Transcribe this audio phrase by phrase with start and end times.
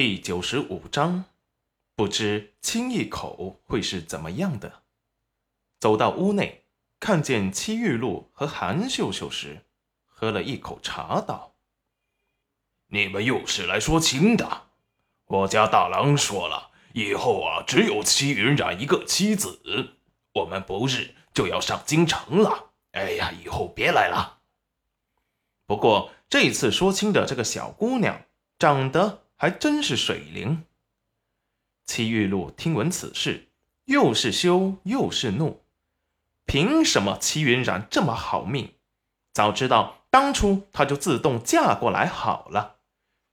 [0.00, 1.24] 第九十五章，
[1.96, 4.84] 不知亲一口会是怎么样的。
[5.80, 6.66] 走到屋内，
[7.00, 9.66] 看见戚玉露和韩秀秀时，
[10.06, 11.56] 喝了一口茶，道
[12.86, 14.68] ：“你们又是来说亲的？
[15.24, 19.60] 我家大郎说了，以后啊，只有戚云染一个妻子。
[20.34, 22.70] 我们不日就要上京城了。
[22.92, 24.38] 哎呀，以后别来了。
[25.66, 28.24] 不过这次说亲的这个小姑娘，
[28.60, 30.64] 长得……”还真是水灵。
[31.86, 33.48] 戚玉露听闻此事，
[33.84, 35.62] 又是羞又是怒。
[36.44, 38.74] 凭什么戚云染这么好命？
[39.32, 42.78] 早知道当初他就自动嫁过来好了。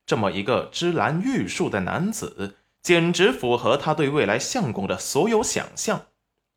[0.05, 6.05] 这么一个芝兰玉树的男子，简直符合他对未来相公的所有想象，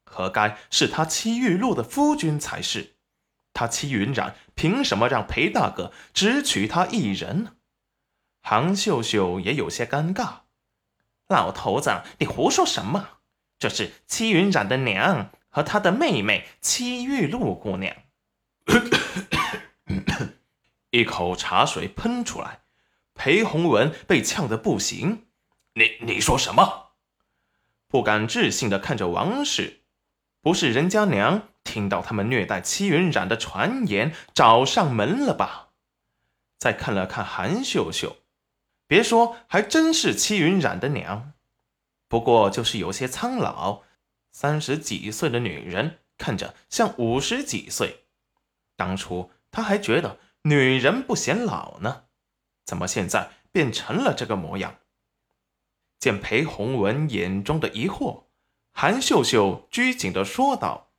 [0.05, 2.97] 何该是他戚玉露的夫君才是？
[3.55, 7.53] 他戚云染凭什么让裴大哥只娶她一人呢？
[8.51, 10.37] 唐秀秀也有些尴尬，
[11.27, 13.19] 老头子，你胡说什么？
[13.59, 17.95] 这是戚云染的娘和她的妹妹戚玉露姑娘。
[20.89, 22.61] 一口茶水喷出来，
[23.13, 25.27] 裴洪文被呛得不行。
[25.75, 26.93] 你你说什么？
[27.87, 29.83] 不敢置信的看着王氏，
[30.41, 35.69] 不是人家娘听到他们虐待戚云染的传言找上门了吧？
[36.59, 38.17] 再看了看韩秀秀。
[38.89, 41.35] 别说，还真是戚云染的娘，
[42.09, 43.83] 不过就是有些苍老，
[44.33, 48.07] 三十几岁的女人看着像五十几岁。
[48.77, 52.05] 当初他还觉得女人不显老呢，
[52.65, 54.79] 怎么现在变成了这个模样？
[56.01, 58.25] 见裴洪文眼中的疑惑，
[58.73, 60.93] 韩秀秀拘谨的说道：“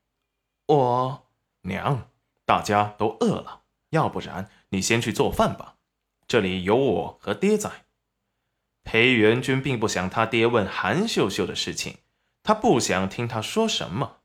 [0.67, 1.27] 我
[1.61, 2.11] 娘，
[2.45, 5.77] 大家都饿了，要不然你先去做饭吧。”
[6.29, 7.85] 这里有我和爹在。
[8.83, 11.97] 裴元君并不想他爹问韩秀秀的事情，
[12.43, 14.17] 他不想听他说什么。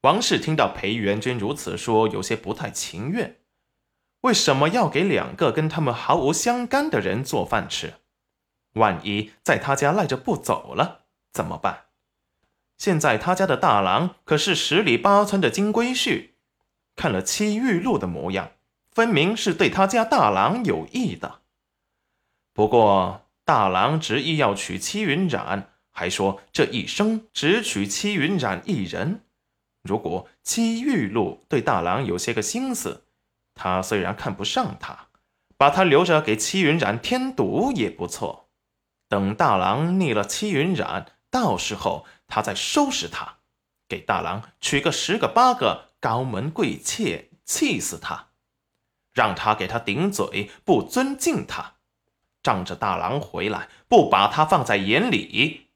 [0.00, 3.36] 王氏听到裴元君如此说，有些不太情愿。
[4.22, 7.96] 为什么要给两个跟他们毫无相干的人做饭吃？
[8.72, 11.88] 万一在他家赖着不走了怎么办？
[12.78, 16.30] 现在他家的大郎可是十里八村的金龟婿，
[16.96, 18.52] 看了戚玉露的模样。
[18.90, 21.40] 分明是对他家大郎有意的。
[22.52, 29.24] 不过大郎执意要娶戚云染，还说这一生只娶戚云染一人。
[29.82, 33.04] 如果戚玉露对大郎有些个心思，
[33.54, 35.08] 他虽然看不上他，
[35.56, 38.50] 把他留着给戚云染添堵也不错。
[39.08, 43.38] 等大郎腻了戚云染，到时候他再收拾他，
[43.88, 48.29] 给大郎娶个十个八个高门贵妾，气死他。
[49.20, 51.74] 让他给他顶嘴，不尊敬他，
[52.42, 55.66] 仗着大郎回来不把他放在眼里，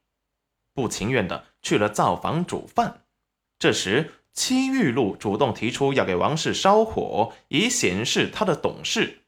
[0.73, 3.05] 不情愿的去了灶房煮饭。
[3.59, 9.25] 这时，戚玉露主动提出要给王氏烧火，以显示他的懂事。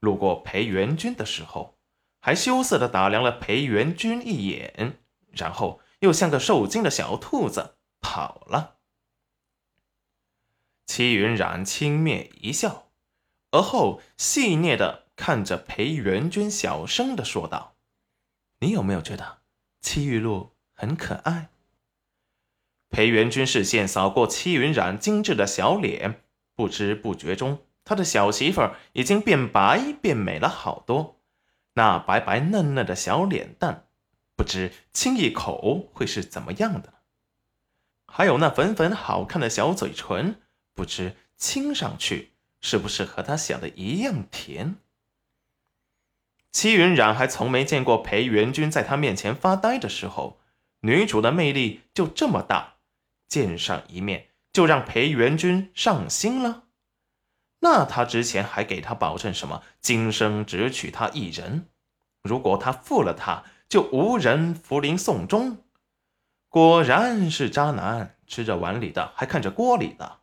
[0.00, 1.78] 路过裴元君的时候，
[2.20, 4.98] 还羞涩的打量了裴元君一眼，
[5.30, 8.76] 然后又像个受惊的小兔子跑了。
[10.84, 12.87] 戚云染轻蔑一笑。
[13.50, 17.76] 而后戏谑的看着裴元君，小声的说道
[18.60, 19.38] ：“你有没有觉得
[19.80, 21.50] 戚玉露很可爱？”
[22.90, 26.22] 裴元君视线扫过戚云染精致的小脸，
[26.54, 31.20] 不知不觉中，他的小媳妇儿已经变白变美了好多。
[31.74, 33.86] 那白白嫩嫩的小脸蛋，
[34.36, 36.94] 不知亲一口会是怎么样的呢？
[38.06, 40.40] 还有那粉粉好看的小嘴唇，
[40.74, 42.32] 不知亲上去。
[42.60, 44.76] 是不是和他想的一样甜？
[46.50, 50.40] 戚云染还从没见过裴元君在他面前发呆的时候，
[50.80, 52.76] 女主的魅力就这么大，
[53.28, 56.64] 见上一面就让裴元君上心了。
[57.60, 59.62] 那他之前还给他保证什么？
[59.80, 61.66] 今生只娶她一人，
[62.22, 65.64] 如果他负了她，就无人扶灵送终。
[66.48, 70.20] 果然是渣男，吃着碗里的还看着锅里的。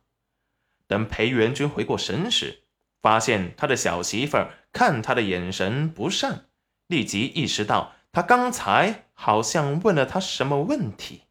[0.86, 2.64] 等裴元君回过神时，
[3.02, 6.46] 发现他的小媳妇儿看他的眼神不善，
[6.86, 11.22] 立即意识到他刚才好像问了他什么问题。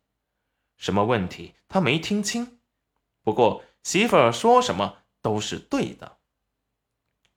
[0.77, 1.55] 什么问题？
[1.67, 2.59] 他没听清。
[3.23, 6.17] 不过媳妇儿说什么都是对的，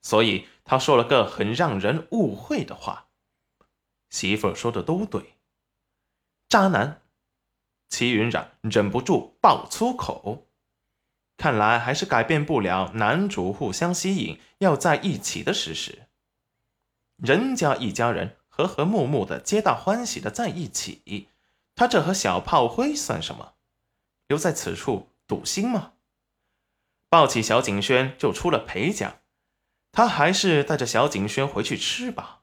[0.01, 3.07] 所以他说了个很让人误会的话。
[4.09, 5.35] 媳妇儿说的都对，
[6.47, 7.01] 渣男！
[7.89, 10.48] 齐云染忍不住爆粗口。
[11.39, 16.07] 看来还是改变不了男主互相吸引要在一起的事实。
[17.15, 21.29] 人家一家人和和睦睦的、皆大欢喜的在一起，
[21.75, 23.53] 他这和小炮灰算什么？
[24.27, 25.93] 留在此处赌心吗？
[27.07, 29.21] 抱起小景轩就出了裴家，
[29.93, 32.41] 他还是带着小景轩回去吃吧，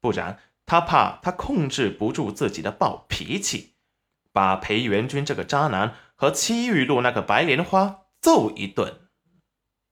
[0.00, 3.74] 不然他怕他控制不住自己的暴脾气，
[4.32, 9.07] 把裴元军这个渣男和戚玉露那个白莲花揍一顿。